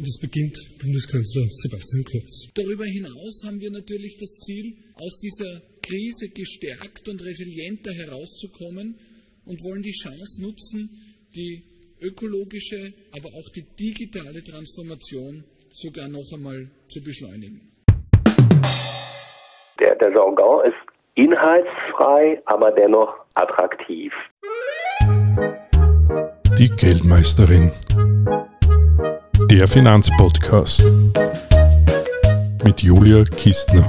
[0.00, 2.48] Und es beginnt Bundeskanzler Sebastian Kurz.
[2.54, 8.96] Darüber hinaus haben wir natürlich das Ziel, aus dieser Krise gestärkt und resilienter herauszukommen
[9.44, 10.88] und wollen die Chance nutzen,
[11.36, 11.62] die
[12.00, 17.60] ökologische, aber auch die digitale Transformation sogar noch einmal zu beschleunigen.
[19.80, 20.80] Der, der Jargon ist
[21.14, 24.14] inhaltsfrei, aber dennoch attraktiv.
[26.56, 27.70] Die Geldmeisterin.
[29.50, 30.84] Der Finanzpodcast
[32.62, 33.84] mit Julia Kistner.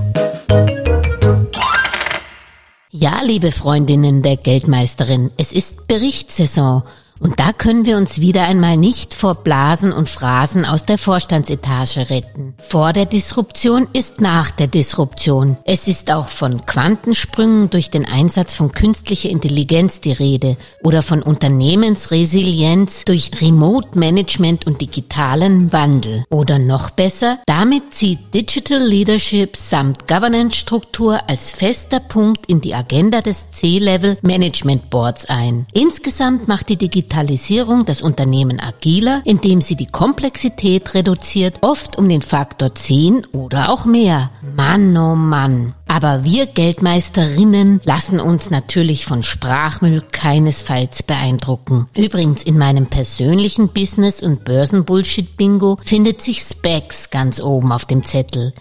[2.90, 6.82] Ja, liebe Freundinnen der Geldmeisterin, es ist Berichtssaison
[7.20, 12.10] und da können wir uns wieder einmal nicht vor Blasen und Phrasen aus der Vorstandsetage
[12.10, 12.51] retten.
[12.68, 15.58] Vor der Disruption ist nach der Disruption.
[15.66, 21.22] Es ist auch von Quantensprüngen durch den Einsatz von künstlicher Intelligenz die Rede oder von
[21.22, 26.24] Unternehmensresilienz durch Remote Management und digitalen Wandel.
[26.30, 33.22] Oder noch besser, damit zieht Digital Leadership samt Governance-Struktur als fester Punkt in die Agenda
[33.22, 35.66] des C-Level Management Boards ein.
[35.74, 42.08] Insgesamt macht die Digital Digitalisierung das Unternehmen agiler, indem sie die Komplexität reduziert, oft um
[42.08, 44.32] den Faktor 10 oder auch mehr.
[44.56, 45.74] Mann, oh Mann.
[45.88, 51.88] Aber wir Geldmeisterinnen lassen uns natürlich von Sprachmüll keinesfalls beeindrucken.
[51.96, 58.54] Übrigens in meinem persönlichen Business- und Börsenbullshit-Bingo findet sich Specs ganz oben auf dem Zettel.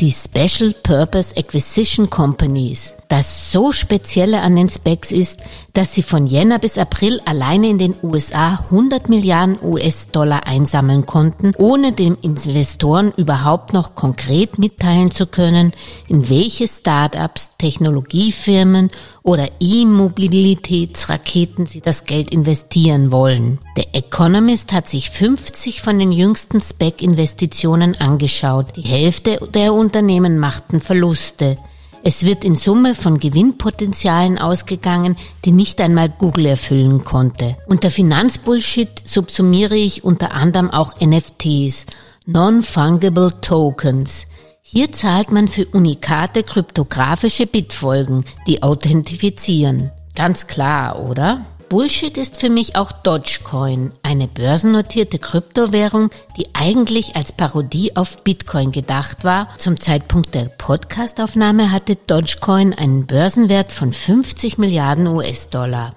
[0.00, 2.94] Die Special Purpose Acquisition Companies.
[3.06, 5.40] Das so Spezielle an den Specs ist,
[5.72, 11.52] dass sie von Jänner bis April alleine in den USA 100 Milliarden US-Dollar einsammeln konnten,
[11.58, 15.72] ohne den Investoren überhaupt noch konkret mitteilen zu können,
[16.08, 18.90] in welche Startups, Technologiefirmen
[19.24, 23.58] oder E-Mobilitätsraketen sie das Geld investieren wollen.
[23.76, 28.76] Der Economist hat sich 50 von den jüngsten Spec-Investitionen angeschaut.
[28.76, 31.56] Die Hälfte der Unternehmen machten Verluste.
[32.02, 37.56] Es wird in Summe von Gewinnpotenzialen ausgegangen, die nicht einmal Google erfüllen konnte.
[37.66, 41.86] Unter Finanzbullshit subsumiere ich unter anderem auch NFTs,
[42.26, 44.26] Non-Fungible Tokens.
[44.66, 49.90] Hier zahlt man für unikate kryptografische Bitfolgen, die authentifizieren.
[50.14, 51.44] Ganz klar, oder?
[51.68, 56.08] Bullshit ist für mich auch Dogecoin, eine börsennotierte Kryptowährung,
[56.38, 59.48] die eigentlich als Parodie auf Bitcoin gedacht war.
[59.58, 65.90] Zum Zeitpunkt der Podcastaufnahme hatte Dogecoin einen Börsenwert von 50 Milliarden US-Dollar.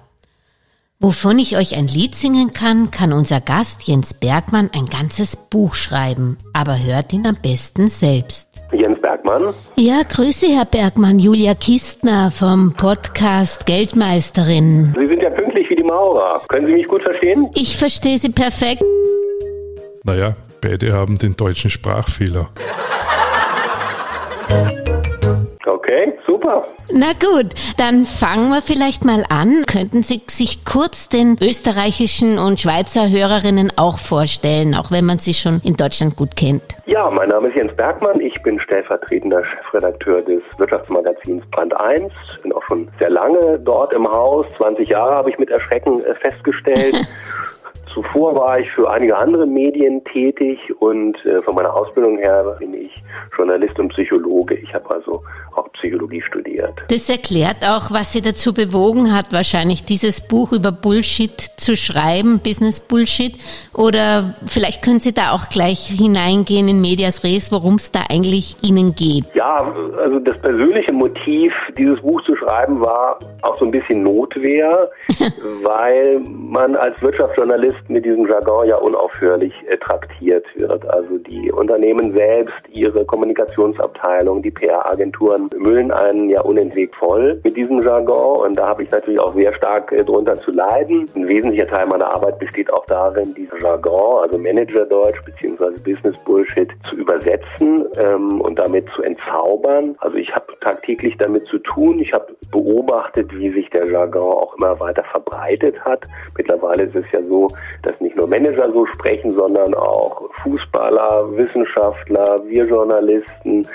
[1.00, 5.74] Wovon ich euch ein Lied singen kann, kann unser Gast Jens Bergmann ein ganzes Buch
[5.74, 6.38] schreiben.
[6.52, 8.47] Aber hört ihn am besten selbst.
[8.72, 9.54] Jens Bergmann.
[9.76, 14.94] Ja, grüße Herr Bergmann, Julia Kistner vom Podcast Geldmeisterin.
[14.98, 16.42] Sie sind ja pünktlich wie die Maurer.
[16.48, 17.48] Können Sie mich gut verstehen?
[17.54, 18.82] Ich verstehe Sie perfekt.
[20.04, 22.50] Naja, beide haben den deutschen Sprachfehler.
[26.48, 26.68] Super.
[26.90, 29.64] Na gut, dann fangen wir vielleicht mal an.
[29.70, 35.34] Könnten Sie sich kurz den österreichischen und Schweizer Hörerinnen auch vorstellen, auch wenn man sie
[35.34, 36.62] schon in Deutschland gut kennt?
[36.86, 38.20] Ja, mein Name ist Jens Bergmann.
[38.20, 42.10] Ich bin stellvertretender Chefredakteur des Wirtschaftsmagazins Brand 1.
[42.42, 44.46] Bin auch schon sehr lange dort im Haus.
[44.56, 46.96] 20 Jahre habe ich mit Erschrecken äh, festgestellt.
[47.94, 52.74] Zuvor war ich für einige andere Medien tätig und äh, von meiner Ausbildung her bin
[52.74, 53.02] ich
[53.36, 54.54] Journalist und Psychologe.
[54.54, 55.22] Ich habe also
[55.58, 56.74] auch Psychologie studiert.
[56.88, 62.40] Das erklärt auch, was Sie dazu bewogen hat, wahrscheinlich dieses Buch über Bullshit zu schreiben,
[62.40, 63.34] Business Bullshit.
[63.74, 68.56] Oder vielleicht können Sie da auch gleich hineingehen in Medias Res, worum es da eigentlich
[68.62, 69.24] Ihnen geht.
[69.34, 74.90] Ja, also das persönliche Motiv, dieses Buch zu schreiben, war auch so ein bisschen Notwehr,
[75.62, 80.88] weil man als Wirtschaftsjournalist mit diesem Jargon ja unaufhörlich traktiert wird.
[80.88, 87.82] Also die Unternehmen selbst, ihre Kommunikationsabteilung, die PR-Agenturen müllen einen ja unentwegt voll mit diesem
[87.82, 91.08] Jargon und da habe ich natürlich auch sehr stark äh, drunter zu leiden.
[91.14, 95.78] Ein wesentlicher Teil meiner Arbeit besteht auch darin, diesen Jargon, also Manager-Deutsch bzw.
[95.80, 99.96] Business-Bullshit zu übersetzen ähm, und damit zu entzaubern.
[99.98, 102.00] Also ich habe tagtäglich damit zu tun.
[102.00, 106.04] Ich habe beobachtet, wie sich der Jargon auch immer weiter verbreitet hat.
[106.36, 107.48] Mittlerweile ist es ja so,
[107.82, 113.66] dass nicht nur Manager so sprechen, sondern auch Fußballer, Wissenschaftler, wir Journalisten,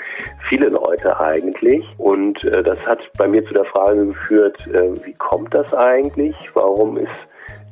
[0.48, 1.63] viele Leute eigentlich.
[1.98, 6.34] Und äh, das hat bei mir zu der Frage geführt, äh, wie kommt das eigentlich?
[6.54, 7.10] Warum ist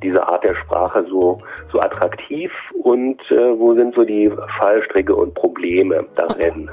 [0.02, 1.38] diese Art der Sprache so,
[1.72, 2.50] so attraktiv
[2.82, 6.68] und äh, wo sind so die Fallstricke und Probleme darin?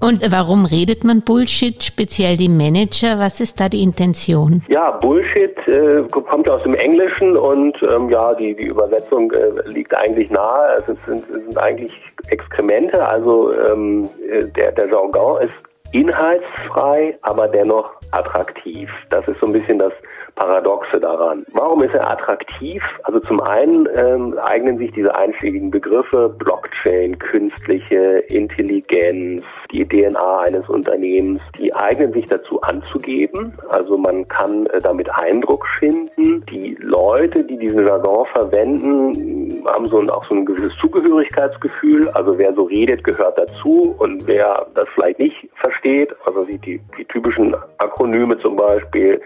[0.00, 3.20] Und warum redet man Bullshit, speziell die Manager?
[3.20, 4.60] Was ist da die Intention?
[4.66, 9.94] Ja, Bullshit äh, kommt aus dem Englischen und ähm, ja, die, die Übersetzung äh, liegt
[9.94, 10.78] eigentlich nahe.
[10.78, 11.92] Es sind, es sind eigentlich
[12.30, 15.54] Exkremente, also ähm, äh, der, der Jargon ist
[15.92, 18.90] inhaltsfrei, aber dennoch attraktiv.
[19.10, 19.92] Das ist so ein bisschen das
[20.34, 21.44] Paradoxe daran.
[21.52, 22.82] Warum ist er attraktiv?
[23.04, 30.68] Also zum einen ähm, eignen sich diese einschlägigen Begriffe Blockchain, künstliche Intelligenz, die DNA eines
[30.68, 33.54] Unternehmens, die eignen sich dazu anzugeben.
[33.68, 36.44] Also man kann äh, damit Eindruck schinden.
[36.46, 42.08] Die Leute, die diesen Jargon verwenden, haben so ein, auch so ein gewisses Zugehörigkeitsgefühl.
[42.10, 46.80] Also wer so redet, gehört dazu und wer das vielleicht nicht versteht, also die, die,
[46.98, 49.20] die typischen Akronyme zum Beispiel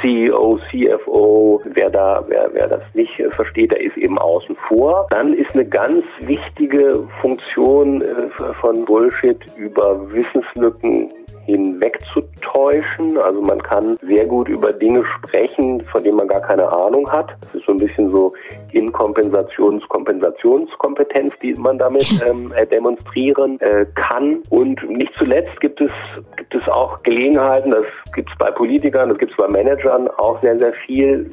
[0.00, 5.06] CEO, CFO, wer da, wer, wer das nicht versteht, der ist eben außen vor.
[5.10, 11.12] Dann ist eine ganz wichtige Funktion äh, von Bullshit über Wissenslücken
[11.44, 13.18] hinwegzutäuschen.
[13.18, 17.30] Also man kann sehr gut über Dinge sprechen, von denen man gar keine Ahnung hat.
[17.40, 18.34] Das ist so ein bisschen so
[18.72, 24.42] Inkompensations-Kompensationskompetenz, die man damit ähm, äh, demonstrieren äh, kann.
[24.50, 25.90] Und nicht zuletzt gibt es,
[26.36, 30.40] gibt es auch Gelegenheiten, das gibt es bei Politikern, das gibt es bei Managern auch
[30.42, 31.30] sehr, sehr viel,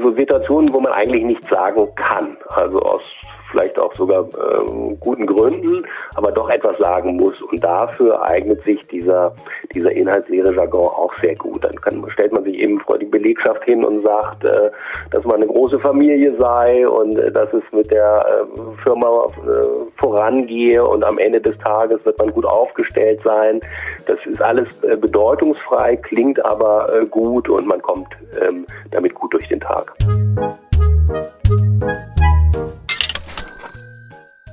[0.00, 2.36] so Situationen, wo man eigentlich nichts sagen kann.
[2.48, 3.02] Also aus
[3.50, 5.84] vielleicht auch sogar äh, guten Gründen,
[6.14, 7.40] aber doch etwas sagen muss.
[7.42, 9.34] Und dafür eignet sich dieser,
[9.74, 11.64] dieser inhaltsleere Jargon auch sehr gut.
[11.64, 14.70] Dann kann, stellt man sich eben vor die Belegschaft hin und sagt, äh,
[15.10, 20.00] dass man eine große Familie sei und äh, dass es mit der äh, Firma äh,
[20.00, 23.60] vorangehe und am Ende des Tages wird man gut aufgestellt sein.
[24.06, 28.08] Das ist alles äh, bedeutungsfrei, klingt aber äh, gut und man kommt
[28.40, 29.94] ähm, damit gut durch den Tag.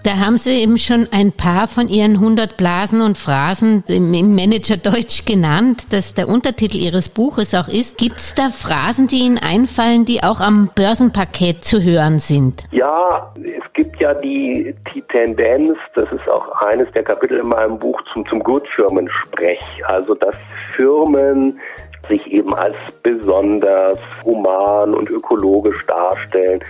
[0.04, 4.76] Da haben Sie eben schon ein paar von Ihren 100 Blasen und Phrasen im Manager
[4.76, 7.98] Deutsch genannt, dass der Untertitel Ihres Buches auch ist.
[7.98, 12.64] Gibt es da Phrasen, die Ihnen einfallen, die auch am Börsenpaket zu hören sind?
[12.72, 17.80] Ja, es gibt ja die, die Tendenz, das ist auch eines der Kapitel in meinem
[17.80, 19.62] Buch zum, zum Gutfirmen-Sprech.
[19.86, 20.36] Also, dass
[20.76, 21.62] Firmen
[22.08, 26.64] sich eben als besonders human und ökologisch darstellen.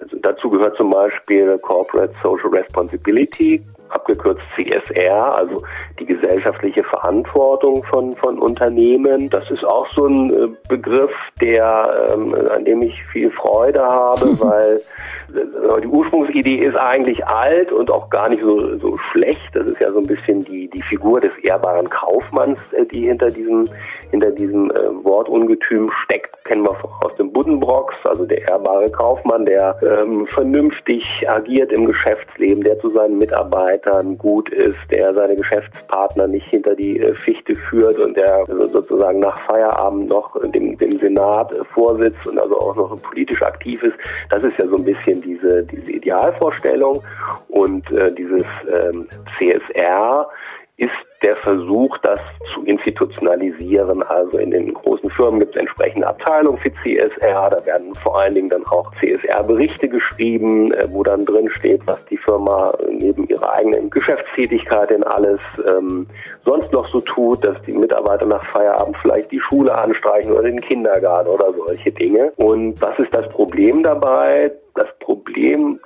[0.00, 5.62] Also dazu gehört zum Beispiel Corporate Social Responsibility, abgekürzt CSR, also
[5.98, 9.30] die gesellschaftliche Verantwortung von, von Unternehmen.
[9.30, 14.40] Das ist auch so ein äh, Begriff, der, ähm, an dem ich viel Freude habe,
[14.40, 14.80] weil
[15.28, 19.40] die Ursprungsidee ist eigentlich alt und auch gar nicht so, so schlecht.
[19.54, 23.30] Das ist ja so ein bisschen die, die Figur des ehrbaren Kaufmanns, äh, die hinter
[23.30, 23.68] diesem,
[24.10, 26.32] hinter diesem äh, Wortungetüm steckt.
[26.44, 32.62] Kennen wir aus dem Buddenbrocks, also der ehrbare Kaufmann, der ähm, vernünftig agiert im Geschäftsleben,
[32.62, 37.98] der zu seinen Mitarbeitern gut ist, der seine Geschäftspartner nicht hinter die äh, Fichte führt
[37.98, 43.02] und der sozusagen nach Feierabend noch dem, dem Senat äh, vorsitzt und also auch noch
[43.02, 43.96] politisch aktiv ist.
[44.30, 47.02] Das ist ja so ein bisschen diese, diese Idealvorstellung
[47.48, 50.28] und äh, dieses ähm, CSR
[50.76, 50.90] ist
[51.22, 52.20] der Versuch, das
[52.52, 54.02] zu institutionalisieren.
[54.02, 57.50] Also in den großen Firmen gibt es entsprechende Abteilungen für CSR.
[57.50, 62.04] Da werden vor allen Dingen dann auch CSR-Berichte geschrieben, äh, wo dann drin steht, was
[62.06, 66.06] die Firma neben ihrer eigenen Geschäftstätigkeit denn alles ähm,
[66.44, 70.60] sonst noch so tut, dass die Mitarbeiter nach Feierabend vielleicht die Schule anstreichen oder den
[70.60, 72.32] Kindergarten oder solche Dinge.
[72.36, 74.52] Und was ist das Problem dabei?
[74.74, 75.13] Das Problem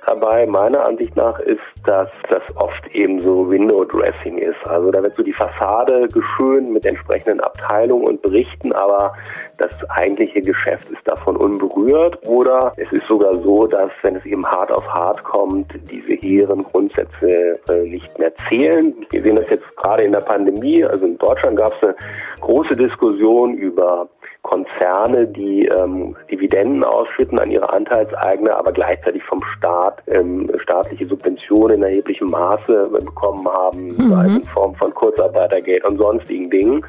[0.05, 4.57] dabei meiner Ansicht nach ist, dass das oft eben so Window Dressing ist.
[4.65, 9.13] Also da wird so die Fassade geschönt mit entsprechenden Abteilungen und Berichten, aber
[9.57, 12.19] das eigentliche Geschäft ist davon unberührt.
[12.27, 16.63] Oder es ist sogar so, dass wenn es eben hart auf hart kommt, diese hehren
[16.63, 18.93] Grundsätze äh, nicht mehr zählen.
[19.11, 20.83] Wir sehen das jetzt gerade in der Pandemie.
[20.83, 21.95] Also in Deutschland gab es eine
[22.41, 24.07] große Diskussion über
[24.41, 31.77] Konzerne, die ähm, Dividenden ausschütten an ihre Anteilseigner, aber gleichzeitig vom Staat ähm, staatliche Subventionen
[31.77, 34.37] in erheblichem Maße bekommen haben, mhm.
[34.37, 36.85] in Form von Kurzarbeitergeld und sonstigen Dingen.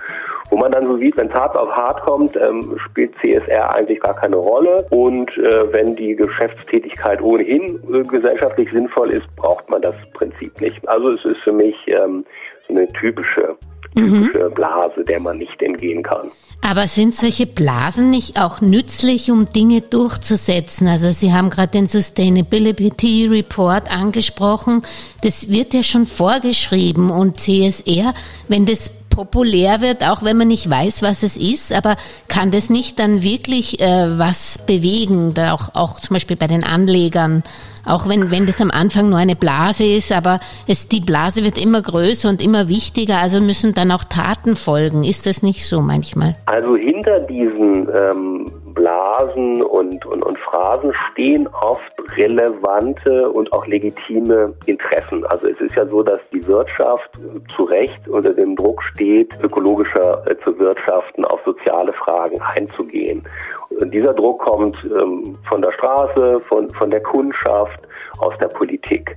[0.51, 4.01] Wo man dann so sieht, wenn es hart auf hart kommt, ähm, spielt CSR eigentlich
[4.01, 4.87] gar keine Rolle.
[4.91, 10.89] Und äh, wenn die Geschäftstätigkeit ohnehin äh, gesellschaftlich sinnvoll ist, braucht man das Prinzip nicht.
[10.89, 12.25] Also es ist für mich ähm,
[12.67, 13.57] so eine typische
[13.95, 14.55] typische mhm.
[14.55, 16.31] Blase, der man nicht entgehen kann.
[16.63, 20.89] Aber sind solche Blasen nicht auch nützlich, um Dinge durchzusetzen?
[20.89, 24.83] Also Sie haben gerade den Sustainability Report angesprochen.
[25.23, 28.13] Das wird ja schon vorgeschrieben und CSR,
[28.49, 31.97] wenn das populär wird, auch wenn man nicht weiß, was es ist, aber
[32.29, 36.63] kann das nicht dann wirklich äh, was bewegen, da auch, auch zum Beispiel bei den
[36.63, 37.43] Anlegern?
[37.85, 41.63] Auch wenn, wenn das am Anfang nur eine Blase ist, aber es, die Blase wird
[41.63, 45.05] immer größer und immer wichtiger, also müssen dann auch Taten folgen.
[45.05, 46.37] Ist das nicht so manchmal?
[46.47, 54.55] Also hinter diesen ähm, Blasen und, und, und Phrasen stehen oft relevante und auch legitime
[54.65, 55.25] Interessen.
[55.27, 57.11] Also es ist ja so, dass die Wirtschaft
[57.55, 63.23] zu Recht unter dem Druck steht, ökologischer äh, zu wirtschaften, auf soziale Fragen einzugehen.
[63.69, 67.81] Und dieser Druck kommt ähm, von der Straße, von, von der Kundschaft,
[68.19, 69.15] aus der Politik.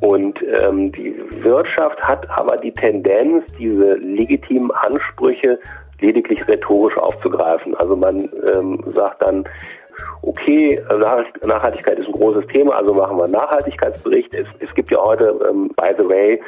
[0.00, 5.58] Und ähm, die Wirtschaft hat aber die Tendenz, diese legitimen Ansprüche
[6.00, 7.74] lediglich rhetorisch aufzugreifen.
[7.76, 9.44] Also man ähm, sagt dann,
[10.22, 10.80] okay,
[11.44, 14.32] Nachhaltigkeit ist ein großes Thema, also machen wir einen Nachhaltigkeitsbericht.
[14.34, 16.40] Es, es gibt ja heute, ähm, by the way,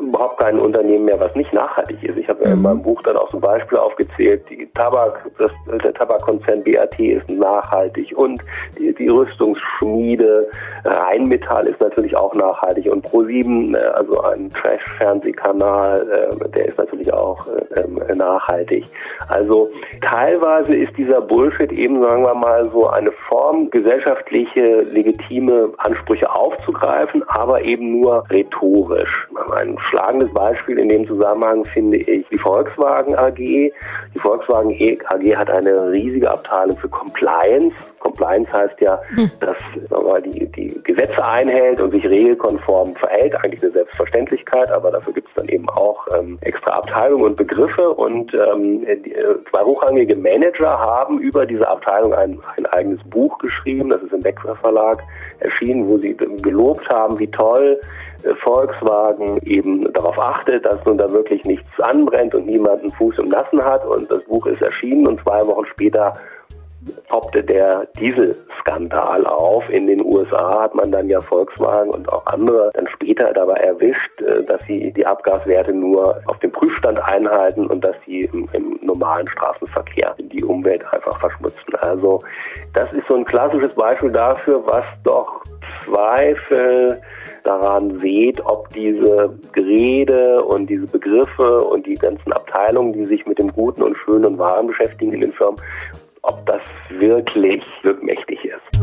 [0.00, 2.16] überhaupt kein Unternehmen mehr, was nicht nachhaltig ist.
[2.16, 2.62] Ich habe ja in mhm.
[2.62, 4.42] meinem Buch dann auch so Beispiele aufgezählt.
[4.50, 5.50] Die Tabak, das,
[5.82, 8.42] der Tabakkonzern BAT ist nachhaltig und
[8.78, 10.48] die, die Rüstungsschmiede
[10.84, 17.12] Rheinmetall ist natürlich auch nachhaltig und Pro7, äh, also ein Trash-Fernsehkanal, äh, der ist natürlich
[17.12, 18.84] auch äh, nachhaltig.
[19.28, 19.70] Also
[20.00, 27.22] teilweise ist dieser Bullshit eben, sagen wir mal, so eine Form, gesellschaftliche, legitime Ansprüche aufzugreifen,
[27.28, 29.28] aber eben nur rhetorisch.
[29.54, 33.36] Ein schlagendes Beispiel in dem Zusammenhang finde ich die Volkswagen AG.
[33.36, 33.72] Die
[34.18, 37.74] Volkswagen AG hat eine riesige Abteilung für Compliance.
[38.00, 39.30] Compliance heißt ja, hm.
[39.40, 39.56] dass
[39.90, 43.34] mal, die, die Gesetze einhält und sich regelkonform verhält.
[43.36, 47.90] Eigentlich eine Selbstverständlichkeit, aber dafür gibt es dann eben auch ähm, extra Abteilungen und Begriffe.
[47.90, 53.38] Und ähm, die, äh, zwei hochrangige Manager haben über diese Abteilung ein, ein eigenes Buch
[53.38, 53.90] geschrieben.
[53.90, 55.02] Das ist im Beckler Verlag
[55.40, 57.80] erschienen, wo sie gelobt haben, wie toll
[58.42, 63.28] Volkswagen eben darauf achtet, dass nun da wirklich nichts anbrennt und niemand einen Fuß im
[63.28, 63.84] Nassen hat.
[63.86, 66.14] Und das Buch ist erschienen und zwei Wochen später
[67.08, 69.68] poppte der Dieselskandal auf.
[69.70, 74.20] In den USA hat man dann ja Volkswagen und auch andere dann später dabei erwischt,
[74.20, 78.78] äh, dass sie die Abgaswerte nur auf dem Prüfstand einhalten und dass sie im, im
[78.82, 81.74] normalen Straßenverkehr die Umwelt einfach verschmutzen.
[81.80, 82.20] Also
[82.74, 85.44] das ist so ein klassisches Beispiel dafür, was doch
[85.84, 87.00] Zweifel
[87.44, 93.38] daran seht, ob diese Gerede und diese Begriffe und die ganzen Abteilungen, die sich mit
[93.38, 95.60] dem Guten und Schönen und Wahren beschäftigen in den Firmen,
[96.22, 98.80] ob das wirklich wirkmächtig ist.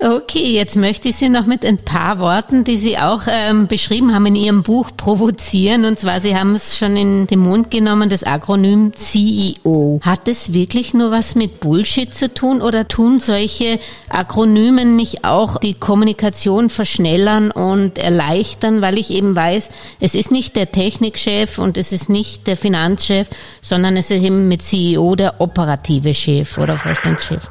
[0.00, 4.14] Okay, jetzt möchte ich Sie noch mit ein paar Worten, die Sie auch ähm, beschrieben
[4.14, 5.84] haben in Ihrem Buch, provozieren.
[5.84, 9.98] Und zwar, Sie haben es schon in den Mund genommen, das Akronym CEO.
[10.04, 15.56] Hat es wirklich nur was mit Bullshit zu tun oder tun solche Akronymen nicht auch
[15.56, 21.76] die Kommunikation verschnellern und erleichtern, weil ich eben weiß, es ist nicht der Technikchef und
[21.76, 23.28] es ist nicht der Finanzchef,
[23.62, 27.50] sondern es ist eben mit CEO der operative Chef oder Vorstandschef.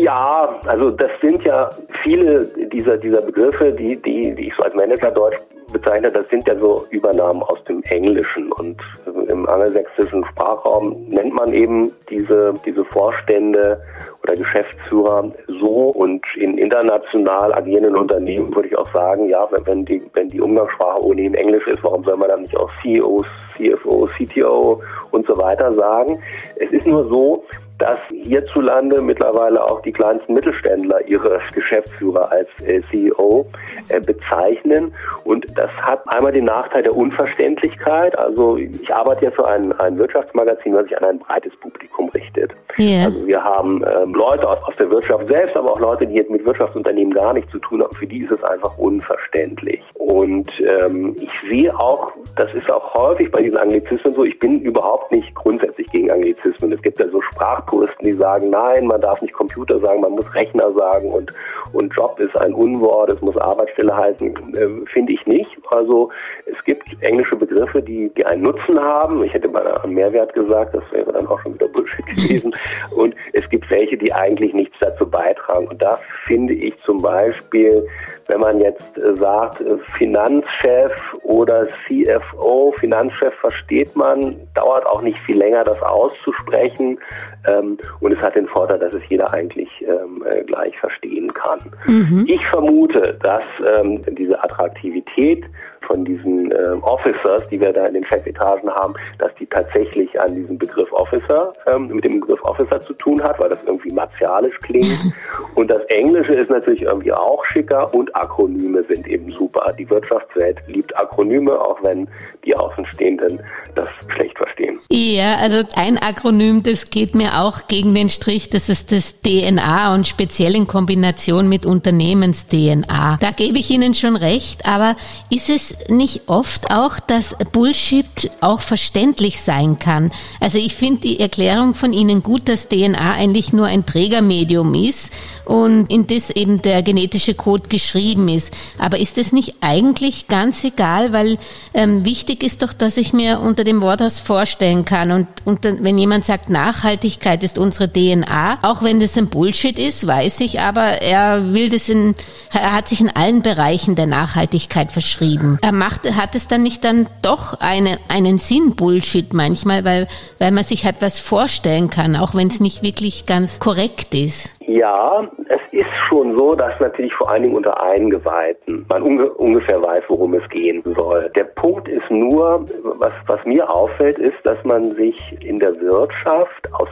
[0.00, 1.70] Ja, also das sind ja
[2.02, 5.38] viele dieser, dieser Begriffe, die, die, die ich so als Manager Deutsch
[5.70, 8.80] bezeichne, das sind ja so Übernahmen aus dem Englischen und
[9.28, 13.82] im angelsächsischen Sprachraum nennt man eben diese, diese Vorstände
[14.22, 15.30] oder Geschäftsführer
[15.60, 20.40] so und in international agierenden Unternehmen würde ich auch sagen, ja, wenn die, wenn die
[20.40, 25.36] Umgangssprache ohnehin Englisch ist, warum soll man dann nicht auch CEOs, CFO, CTO und so
[25.36, 26.18] weiter sagen?
[26.56, 27.44] Es ist nur so,
[27.82, 33.44] dass hierzulande mittlerweile auch die kleinsten Mittelständler ihre Geschäftsführer als äh, CEO
[33.88, 34.94] äh, bezeichnen.
[35.24, 38.16] Und das hat einmal den Nachteil der Unverständlichkeit.
[38.16, 42.52] Also ich arbeite ja für ein, ein Wirtschaftsmagazin, was sich an ein breites Publikum richtet.
[42.78, 43.06] Yeah.
[43.06, 46.30] Also wir haben ähm, Leute aus, aus der Wirtschaft selbst, aber auch Leute, die jetzt
[46.30, 47.96] mit Wirtschaftsunternehmen gar nichts zu tun haben.
[47.96, 49.82] Für die ist es einfach unverständlich.
[49.94, 54.60] Und ähm, ich sehe auch, das ist auch häufig bei diesen Anglizismen so, ich bin
[54.60, 56.70] überhaupt nicht grundsätzlich gegen Anglizismen.
[56.70, 60.12] Es gibt ja so Sprach Puristen, die sagen, nein, man darf nicht Computer sagen, man
[60.12, 61.32] muss Rechner sagen und,
[61.72, 65.50] und Job ist ein Unwort, es muss Arbeitsstelle heißen, äh, finde ich nicht.
[65.70, 66.10] Also
[66.44, 69.24] es gibt englische Begriffe, die, die einen Nutzen haben.
[69.24, 72.54] Ich hätte mal einen Mehrwert gesagt, das wäre dann auch schon wieder Bullshit gewesen.
[72.94, 75.66] Und es gibt welche, die eigentlich nichts dazu beitragen.
[75.68, 77.86] Und da finde ich zum Beispiel,
[78.28, 85.18] wenn man jetzt äh, sagt, äh, Finanzchef oder CFO, Finanzchef versteht man, dauert auch nicht
[85.20, 86.98] viel länger, das auszusprechen.
[87.46, 91.60] Ähm, und es hat den Vorteil, dass es jeder eigentlich ähm, äh, gleich verstehen kann.
[91.86, 92.24] Mhm.
[92.28, 95.44] Ich vermute, dass ähm, diese Attraktivität
[95.92, 100.34] von diesen äh, Officers, die wir da in den Chefetagen haben, dass die tatsächlich an
[100.34, 104.58] diesem Begriff Officer, ähm, mit dem Begriff Officer zu tun hat, weil das irgendwie martialisch
[104.60, 105.12] klingt.
[105.54, 109.74] Und das Englische ist natürlich irgendwie auch schicker und Akronyme sind eben super.
[109.78, 112.08] Die Wirtschaftswelt liebt Akronyme, auch wenn
[112.46, 113.40] die Außenstehenden
[113.74, 114.78] das schlecht verstehen.
[114.90, 119.94] Ja, also ein Akronym, das geht mir auch gegen den Strich, das ist das DNA
[119.94, 123.18] und speziell in Kombination mit Unternehmens-DNA.
[123.20, 124.96] Da gebe ich Ihnen schon recht, aber
[125.30, 130.12] ist es nicht oft auch, dass Bullshit auch verständlich sein kann?
[130.40, 135.12] Also ich finde die Erklärung von Ihnen gut, dass DNA eigentlich nur ein Trägermedium ist
[135.44, 138.54] und in das eben der genetische Code geschrieben ist.
[138.78, 141.38] Aber ist es nicht eigentlich ganz egal, weil
[141.74, 145.98] ähm, wichtig ist doch, dass ich mir unter dem Worthaus vorstellen kann und, und wenn
[145.98, 151.02] jemand sagt, Nachhaltigkeit ist unsere DNA, auch wenn das ein Bullshit ist, weiß ich, aber
[151.02, 152.14] er will das in,
[152.50, 155.58] er hat sich in allen Bereichen der Nachhaltigkeit verschrieben.
[155.72, 160.06] Macht, hat es dann nicht dann doch eine, einen Sinn Bullshit manchmal, weil,
[160.38, 164.56] weil man sich halt was vorstellen kann, auch wenn es nicht wirklich ganz korrekt ist.
[164.66, 169.82] Ja, es ist schon so, dass natürlich vor allen Dingen unter Eingeweihten man unge ungefähr
[169.82, 171.30] weiß, worum es gehen soll.
[171.34, 172.66] Der Punkt ist nur,
[172.98, 176.88] was, was mir auffällt, ist, dass man sich in der Wirtschaft aus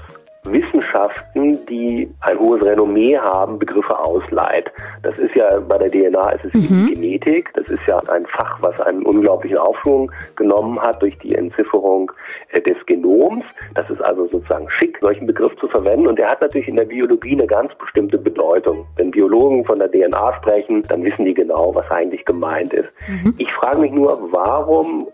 [0.52, 4.70] Wissenschaften, die ein hohes Renommee haben, Begriffe ausleiht.
[5.02, 6.88] Das ist ja bei der DNA ist es mhm.
[6.94, 7.50] Genetik.
[7.54, 12.10] Das ist ja ein Fach, was einen unglaublichen Aufschwung genommen hat durch die Entzifferung
[12.52, 13.44] äh, des Genoms.
[13.74, 16.06] Das ist also sozusagen schick, solchen Begriff zu verwenden.
[16.06, 18.86] Und der hat natürlich in der Biologie eine ganz bestimmte Bedeutung.
[18.96, 22.88] Wenn Biologen von der DNA sprechen, dann wissen die genau, was eigentlich gemeint ist.
[23.08, 23.34] Mhm.
[23.38, 25.08] Ich frage mich nur, warum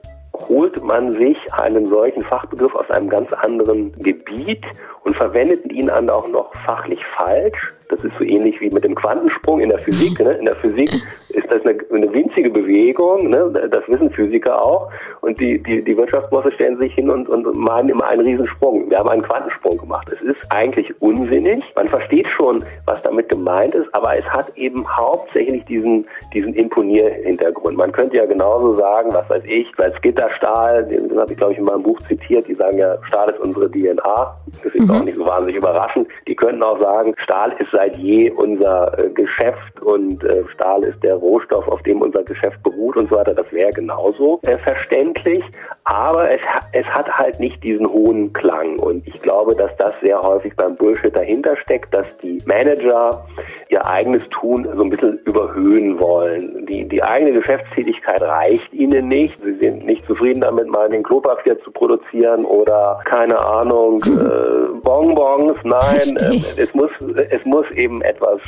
[0.49, 4.65] holt man sich einen solchen Fachbegriff aus einem ganz anderen Gebiet
[5.05, 7.73] und verwendet ihn dann auch noch fachlich falsch.
[7.89, 10.19] Das ist so ähnlich wie mit dem Quantensprung in der Physik.
[10.21, 10.33] Ne?
[10.33, 10.91] In der Physik
[11.29, 13.51] ist das eine, eine winzige Bewegung, ne?
[13.71, 14.91] das wissen Physiker auch.
[15.21, 18.91] Und die, die, die Wirtschaftsbosse stellen sich hin und, und meinen immer einen Riesensprung.
[18.91, 20.09] Wir haben einen Quantensprung gemacht.
[20.13, 21.63] Es ist eigentlich unsinnig.
[21.75, 27.77] Man versteht schon, was damit gemeint ist, aber es hat eben hauptsächlich diesen, diesen Imponierhintergrund.
[27.77, 31.59] Man könnte ja genauso sagen, was weiß ich, als Gitterstahl, den habe ich glaube ich
[31.59, 34.37] in meinem Buch zitiert, die sagen ja, Stahl ist unsere DNA.
[34.63, 34.91] Das ist mhm.
[34.91, 36.09] auch nicht so wahnsinnig überraschend.
[36.27, 41.03] Die könnten auch sagen, Stahl ist seit je unser äh, Geschäft und äh, Stahl ist
[41.03, 43.35] der Rohstoff, auf dem unser Geschäft beruht und so weiter.
[43.35, 45.45] Das wäre genauso äh, verständlich.
[45.85, 46.41] Aber es,
[46.73, 48.79] es hat halt nicht diesen hohen Klang.
[48.79, 53.25] Und ich glaube, dass das sehr häufig beim Bullshit dahinter steckt, dass die Manager
[53.69, 56.67] ihr eigenes Tun so ein bisschen überhöhen wollen.
[56.67, 59.39] Die, die eigene Geschäftstätigkeit reicht ihnen nicht.
[59.45, 65.59] Sie sind nicht zufrieden damit, mal den Klopapier zu produzieren oder keine Ahnung, äh, Bonbons.
[65.63, 66.91] Nein, äh, es muss,
[67.31, 68.41] es muss eben etwas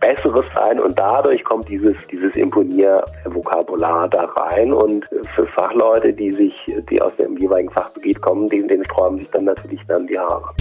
[0.00, 6.54] Besseres sein und dadurch kommt dieses, dieses Imponiervokabular da rein und für Fachleute, die sich
[6.90, 10.54] die aus dem jeweiligen Fachgebiet kommen, denen, denen sträuben sich dann natürlich dann die Haare.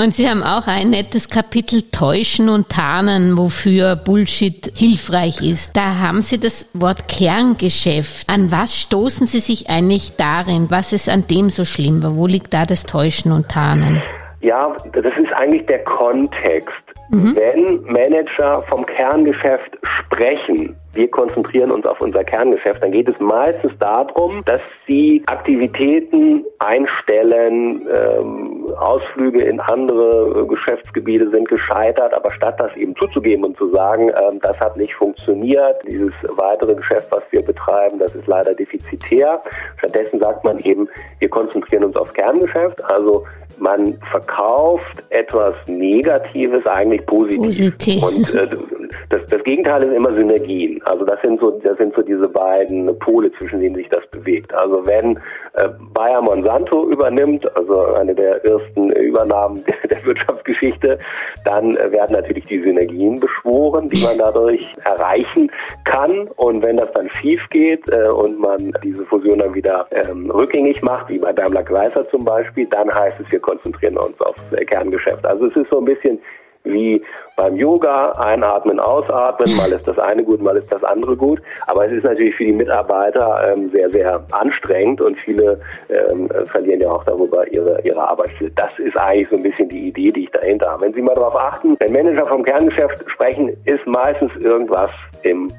[0.00, 5.76] Und Sie haben auch ein nettes Kapitel Täuschen und Tarnen, wofür Bullshit hilfreich ist.
[5.76, 8.30] Da haben Sie das Wort Kerngeschäft.
[8.30, 10.68] An was stoßen Sie sich eigentlich darin?
[10.70, 12.00] Was ist an dem so schlimm?
[12.04, 14.00] Wo liegt da das Täuschen und Tarnen?
[14.40, 16.76] Ja, das ist eigentlich der Kontext.
[17.10, 17.34] Mhm.
[17.34, 23.72] Wenn Manager vom Kerngeschäft sprechen, wir konzentrieren uns auf unser Kerngeschäft, dann geht es meistens
[23.78, 32.74] darum, dass sie Aktivitäten einstellen, ähm, Ausflüge in andere Geschäftsgebiete sind gescheitert, aber statt das
[32.76, 37.42] eben zuzugeben und zu sagen, ähm, das hat nicht funktioniert, dieses weitere Geschäft, was wir
[37.42, 39.40] betreiben, das ist leider defizitär.
[39.78, 40.88] Stattdessen sagt man eben,
[41.20, 43.24] wir konzentrieren uns aufs Kerngeschäft, also
[43.60, 47.38] man verkauft etwas Negatives eigentlich positiv.
[47.38, 48.02] positiv.
[48.02, 48.48] Und äh,
[49.10, 50.80] das, das Gegenteil ist immer Synergien.
[50.84, 54.52] Also das sind so, das sind so diese beiden Pole, zwischen denen sich das bewegt.
[54.54, 55.16] Also wenn
[55.54, 60.98] äh, Bayer Monsanto übernimmt, also eine der ersten Übernahmen der, der Wirtschaftsgeschichte,
[61.44, 65.50] dann äh, werden natürlich die Synergien beschworen, die man dadurch erreichen
[65.84, 66.28] kann.
[66.36, 70.82] Und wenn das dann schief geht äh, und man diese Fusion dann wieder ähm, rückgängig
[70.82, 75.24] macht, wie bei Daimler Chrysler zum Beispiel, dann heißt es, wir konzentrieren uns aufs Kerngeschäft.
[75.24, 76.18] Also es ist so ein bisschen
[76.64, 77.02] wie
[77.36, 81.40] beim Yoga, einatmen, ausatmen, mal ist das eine gut, mal ist das andere gut.
[81.66, 86.80] Aber es ist natürlich für die Mitarbeiter ähm, sehr, sehr anstrengend und viele ähm, verlieren
[86.80, 88.50] ja auch darüber ihre, ihre Arbeitsstelle.
[88.56, 90.86] Das ist eigentlich so ein bisschen die Idee, die ich dahinter habe.
[90.86, 94.90] Wenn Sie mal darauf achten, wenn Manager vom Kerngeschäft sprechen, ist meistens irgendwas
[95.22, 95.50] im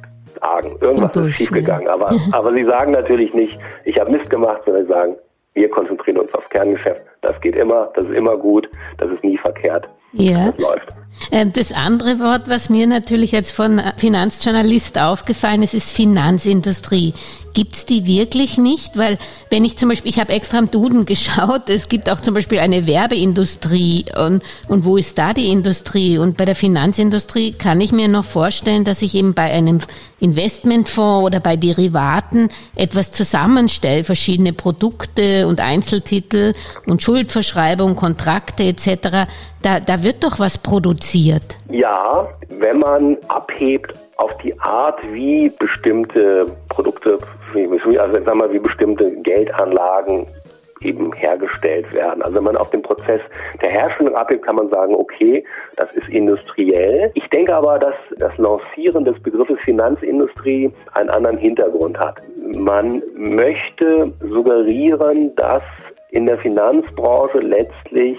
[0.42, 0.78] Argen.
[0.82, 1.88] Irgendwas ist schiefgegangen.
[1.88, 5.16] Aber, aber sie sagen natürlich nicht, ich habe Mist gemacht, sondern sie sagen,
[5.54, 9.38] wir konzentrieren uns aufs Kerngeschäft Das geht immer, das ist immer gut, das ist nie
[9.38, 9.90] verkehrt.
[10.14, 10.52] Ja.
[10.52, 10.88] Das läuft.
[11.32, 17.14] Ähm, das andere Wort, was mir natürlich als von Finanzjournalist aufgefallen ist, ist Finanzindustrie.
[17.60, 18.96] Gibt's die wirklich nicht?
[18.98, 19.18] Weil
[19.50, 22.60] wenn ich zum Beispiel, ich habe extra am Duden geschaut, es gibt auch zum Beispiel
[22.60, 26.18] eine Werbeindustrie und, und wo ist da die Industrie?
[26.20, 29.82] Und bei der Finanzindustrie kann ich mir noch vorstellen, dass ich eben bei einem
[30.22, 36.54] Investmentfonds oder bei Derivaten etwas zusammenstelle, verschiedene Produkte und Einzeltitel
[36.86, 39.28] und Schuldverschreibung, Kontrakte etc.
[39.62, 41.59] Da, da wird doch was produziert.
[41.70, 47.20] Ja, wenn man abhebt auf die Art, wie bestimmte Produkte,
[47.54, 50.26] also sag mal, wie bestimmte Geldanlagen
[50.82, 52.22] eben hergestellt werden.
[52.22, 53.22] Also wenn man auf den Prozess
[53.62, 55.44] der Herstellung abhebt, kann man sagen, okay,
[55.76, 57.12] das ist industriell.
[57.16, 62.22] Ich denke aber, dass das Lancieren des Begriffes Finanzindustrie einen anderen Hintergrund hat.
[62.56, 65.64] Man möchte suggerieren, dass
[66.12, 68.18] in der Finanzbranche letztlich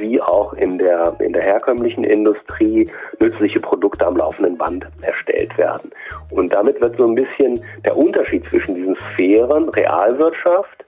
[0.00, 5.90] wie auch in der, in der herkömmlichen Industrie nützliche Produkte am laufenden Band erstellt werden.
[6.30, 10.84] Und damit wird so ein bisschen der Unterschied zwischen diesen Sphären Realwirtschaft,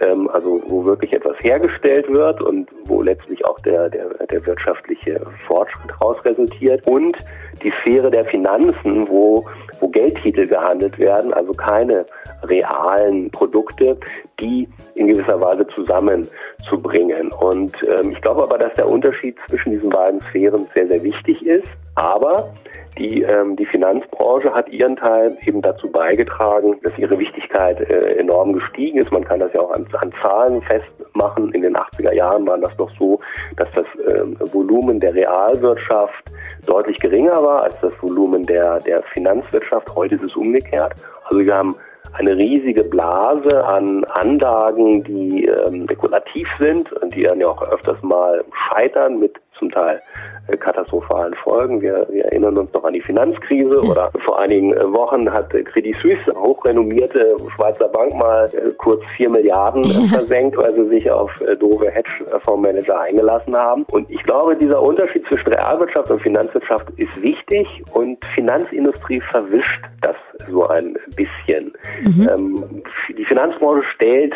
[0.00, 5.20] ähm, also wo wirklich etwas hergestellt wird und wo letztlich auch der, der, der wirtschaftliche
[5.46, 7.16] Fortschritt daraus resultiert und
[7.62, 9.46] die Sphäre der Finanzen, wo,
[9.80, 12.06] wo Geldtitel gehandelt werden, also keine
[12.44, 13.98] realen Produkte,
[14.40, 17.32] die in gewisser Weise zusammenzubringen.
[17.32, 21.44] Und ähm, ich glaube aber, dass der Unterschied zwischen diesen beiden Sphären sehr, sehr wichtig
[21.44, 21.68] ist.
[21.94, 22.52] Aber
[22.98, 28.52] die, ähm, die Finanzbranche hat ihren Teil eben dazu beigetragen, dass ihre Wichtigkeit äh, enorm
[28.52, 29.10] gestiegen ist.
[29.10, 31.52] Man kann das ja auch an, an Zahlen festmachen.
[31.52, 33.20] In den 80er Jahren war das noch so,
[33.56, 36.24] dass das ähm, Volumen der Realwirtschaft
[36.66, 39.94] deutlich geringer war als das Volumen der, der Finanzwirtschaft.
[39.94, 40.92] Heute ist es umgekehrt.
[41.24, 41.76] Also wir haben
[42.14, 48.00] eine riesige Blase an Anlagen, die ähm, spekulativ sind und die dann ja auch öfters
[48.02, 50.02] mal scheitern mit zum Teil
[50.48, 51.80] äh, katastrophalen Folgen.
[51.80, 55.94] Wir, wir, erinnern uns noch an die Finanzkrise oder vor einigen äh, Wochen hat Credit
[55.96, 61.90] Suisse, hochrenommierte Schweizer Bank, mal äh, kurz vier Milliarden versenkt, weil sie sich auf doofe
[61.90, 63.84] Hedgefondsmanager eingelassen haben.
[63.92, 70.16] Und ich glaube, dieser Unterschied zwischen Realwirtschaft und Finanzwirtschaft ist wichtig und Finanzindustrie verwischt das
[70.50, 71.72] so ein bisschen.
[72.02, 72.28] Mhm.
[72.28, 72.82] Ähm,
[73.16, 74.34] die Finanzbranche stellt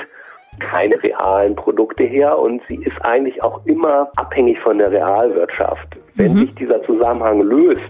[0.61, 5.97] keine realen Produkte her und sie ist eigentlich auch immer abhängig von der Realwirtschaft.
[6.15, 6.39] Wenn mhm.
[6.39, 7.83] sich dieser Zusammenhang löst,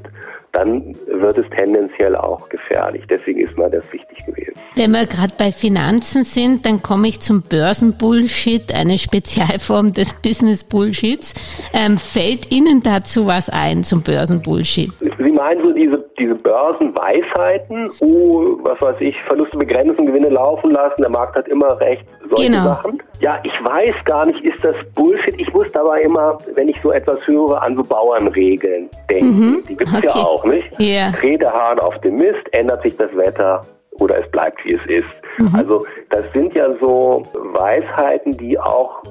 [0.57, 3.05] dann wird es tendenziell auch gefährlich.
[3.11, 4.55] Deswegen ist mir das wichtig gewesen.
[4.75, 11.35] Wenn wir gerade bei Finanzen sind, dann komme ich zum Börsenbullshit, eine Spezialform des Business-Bullshits.
[11.75, 14.91] Ähm, fällt Ihnen dazu was ein zum Börsenbullshit?
[15.01, 21.01] Sie meinen so diese, diese Börsenweisheiten, oh, was weiß ich, Verluste begrenzen, Gewinne laufen lassen,
[21.01, 22.65] der Markt hat immer recht, solche genau.
[22.65, 23.03] Sachen?
[23.21, 25.39] Ja, ich weiß gar nicht, ist das Bullshit?
[25.39, 29.27] Ich muss dabei immer, wenn ich so etwas höre, an so Bauernregeln denken.
[29.29, 29.65] Mhm.
[29.69, 30.09] Die gibt es okay.
[30.09, 30.81] ja auch, nicht?
[30.81, 31.13] Yeah.
[31.13, 33.65] Dreh Hahn auf dem Mist, ändert sich das Wetter
[34.01, 35.15] oder es bleibt, wie es ist.
[35.39, 35.59] Mhm.
[35.59, 39.03] Also das sind ja so Weisheiten, die auch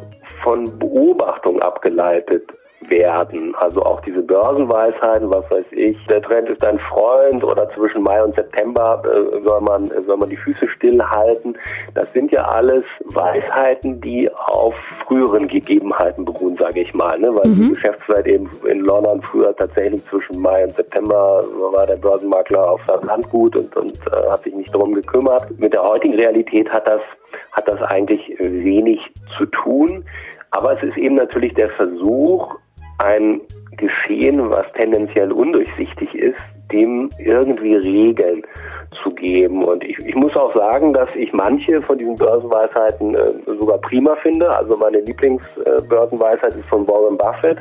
[0.44, 2.44] von Beobachtung abgeleitet
[2.90, 3.56] werden.
[3.56, 8.24] Also auch diese Börsenweisheiten, was weiß ich, der Trend ist ein Freund oder zwischen Mai
[8.24, 11.58] und September äh, soll man soll man die Füße stillhalten.
[11.94, 14.74] Das sind ja alles Weisheiten, die auf
[15.06, 17.34] früheren Gegebenheiten beruhen, sage ich mal, ne?
[17.36, 17.56] weil mhm.
[17.56, 22.82] die Geschäftswelt eben in London früher tatsächlich zwischen Mai und September war der Börsenmakler auf
[22.88, 25.48] seinem Landgut und, und äh, hat sich nicht darum gekümmert.
[25.60, 27.02] Mit der heutigen Realität hat das
[27.52, 29.00] hat das eigentlich wenig
[29.38, 30.06] zu tun.
[30.52, 32.56] Aber es ist eben natürlich der Versuch,
[32.98, 33.42] ein
[33.78, 36.40] Geschehen, was tendenziell undurchsichtig ist,
[36.72, 38.44] dem irgendwie Regeln
[39.04, 39.64] zu geben.
[39.64, 44.16] Und ich, ich muss auch sagen, dass ich manche von diesen Börsenweisheiten äh, sogar prima
[44.18, 44.50] finde.
[44.50, 47.58] Also meine Lieblingsbörsenweisheit ist von Warren Buffett,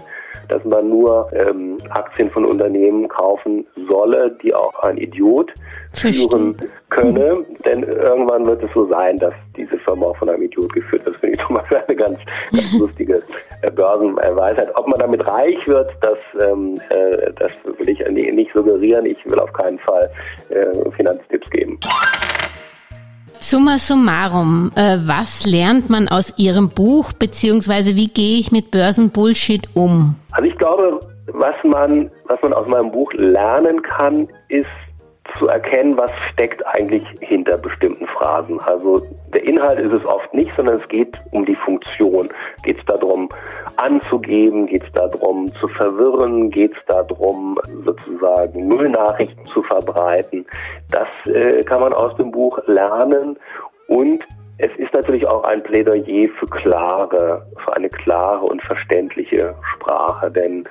[0.49, 5.53] dass man nur ähm, Aktien von Unternehmen kaufen solle, die auch ein Idiot
[5.93, 6.57] führen
[6.91, 7.35] könne.
[7.35, 7.63] Mhm.
[7.65, 11.15] Denn irgendwann wird es so sein, dass diese Firma auch von einem Idiot geführt wird.
[11.15, 12.19] Das finde ich zum Beispiel eine ganz,
[12.53, 13.23] ganz lustige
[13.65, 14.71] äh, Börsenweisheit.
[14.75, 19.07] Ob man damit reich wird, das, ähm, äh, das will ich nicht suggerieren.
[19.07, 20.11] Ich will auf keinen Fall
[20.51, 21.79] äh, Finanztipps geben.
[23.39, 29.69] Summa summarum, äh, was lernt man aus Ihrem Buch, beziehungsweise wie gehe ich mit Börsenbullshit
[29.75, 30.15] um?
[30.33, 34.67] Also ich glaube, was man, was man aus meinem Buch lernen kann, ist
[35.39, 38.61] zu erkennen, was steckt eigentlich hinter bestimmten Phrasen.
[38.61, 42.29] Also der Inhalt ist es oft nicht, sondern es geht um die Funktion.
[42.63, 43.29] Geht es darum,
[43.77, 44.67] anzugeben?
[44.67, 46.51] Geht es darum, zu verwirren?
[46.51, 50.47] Geht es darum, sozusagen Müllnachrichten zu verbreiten?
[50.91, 53.37] Das äh, kann man aus dem Buch lernen
[53.89, 54.25] und
[54.59, 60.69] es ist natürlich auch ein Plädoyer für klare, für eine klare und verständliche Sprache, denn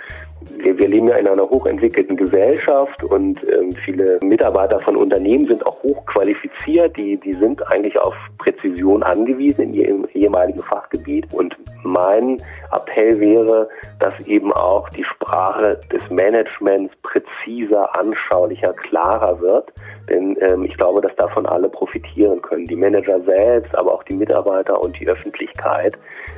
[0.58, 5.82] wir, leben ja in einer hochentwickelten Gesellschaft und ähm, viele Mitarbeiter von Unternehmen sind auch
[5.84, 6.96] hochqualifiziert.
[6.98, 11.28] Die, die sind eigentlich auf Präzision angewiesen in ihrem jeweiligen Fachgebiet.
[11.34, 19.72] Und mein Appell wäre, dass eben auch die Sprache des Managements präziser, anschaulicher, klarer wird.
[20.10, 22.68] Denn ähm, ich glaube, dass davon alle profitieren können.
[22.68, 25.98] Die Manager selbst, aber auch die Mitarbeiter und die Öffentlichkeit.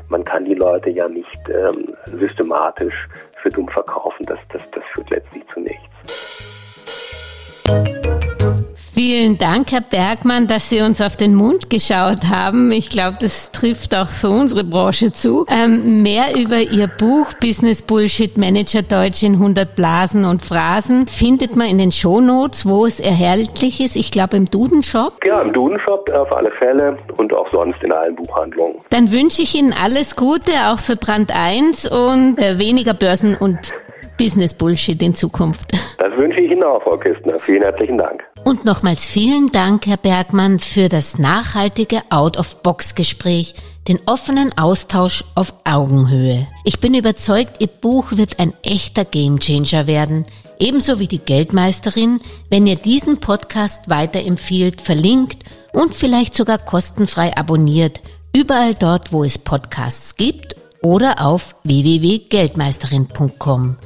[0.09, 3.07] Man kann die Leute ja nicht ähm, systematisch
[3.45, 4.25] für dumm verkaufen.
[4.25, 4.63] Das, das,
[9.25, 12.71] Vielen Dank, Herr Bergmann, dass Sie uns auf den Mund geschaut haben.
[12.71, 15.47] Ich glaube, das trifft auch für unsere Branche zu.
[15.49, 21.55] Ähm, mehr über Ihr Buch Business Bullshit Manager Deutsch in 100 Blasen und Phrasen findet
[21.55, 23.95] man in den Shownotes, wo es erhältlich ist.
[23.95, 25.13] Ich glaube, im Dudenshop.
[25.25, 28.75] Ja, im Dudenshop auf alle Fälle und auch sonst in allen Buchhandlungen.
[28.91, 33.73] Dann wünsche ich Ihnen alles Gute, auch für Brand 1 und äh, weniger Börsen und
[34.17, 35.71] Business Bullshit in Zukunft.
[35.97, 37.39] Das wünsche auch, Frau Kistner.
[37.39, 38.23] Vielen herzlichen Dank.
[38.43, 43.55] Und nochmals vielen Dank, Herr Bergmann, für das nachhaltige Out-of-Box-Gespräch,
[43.87, 46.47] den offenen Austausch auf Augenhöhe.
[46.63, 50.25] Ich bin überzeugt, Ihr Buch wird ein echter Gamechanger werden,
[50.59, 58.01] ebenso wie die Geldmeisterin, wenn ihr diesen Podcast weiterempfiehlt, verlinkt und vielleicht sogar kostenfrei abonniert,
[58.35, 63.77] überall dort, wo es Podcasts gibt oder auf www.geldmeisterin.com.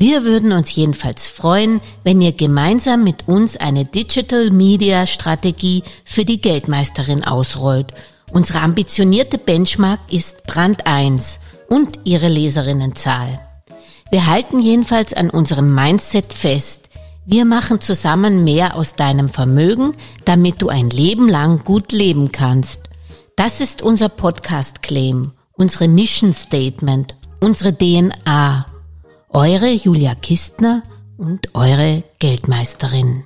[0.00, 6.24] Wir würden uns jedenfalls freuen, wenn ihr gemeinsam mit uns eine Digital Media Strategie für
[6.24, 7.92] die Geldmeisterin ausrollt.
[8.30, 13.40] Unsere ambitionierte Benchmark ist Brand 1 und ihre Leserinnenzahl.
[14.12, 16.90] Wir halten jedenfalls an unserem Mindset fest.
[17.26, 22.82] Wir machen zusammen mehr aus deinem Vermögen, damit du ein Leben lang gut leben kannst.
[23.34, 28.77] Das ist unser Podcast Claim, unsere Mission Statement, unsere DNA.
[29.30, 30.82] Eure Julia Kistner
[31.18, 33.24] und eure Geldmeisterin.